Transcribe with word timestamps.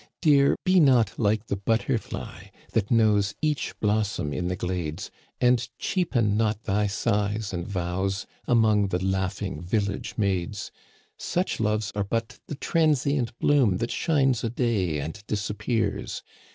"Dear, 0.21 0.55
be 0.65 0.79
not 0.79 1.19
like 1.19 1.45
the 1.45 1.55
butterfly 1.55 2.45
That 2.73 2.89
knows 2.89 3.35
each 3.39 3.79
blossom 3.81 4.33
in 4.33 4.47
the 4.47 4.55
glades, 4.55 5.11
And 5.39 5.69
cheapen 5.77 6.35
not 6.35 6.63
thy 6.63 6.87
sighs 6.87 7.53
and 7.53 7.67
vows 7.67 8.25
Among 8.47 8.87
the 8.87 9.05
laughing 9.05 9.61
village 9.61 10.15
maids. 10.17 10.71
Such 11.19 11.59
loves 11.59 11.91
are 11.93 12.03
but 12.03 12.39
the 12.47 12.55
transient 12.55 13.37
bloom 13.37 13.77
That 13.77 13.91
shines 13.91 14.43
a 14.43 14.49
day 14.49 14.99
and 14.99 15.23
disappears. 15.27 16.23